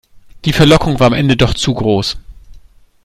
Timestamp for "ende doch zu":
1.13-1.75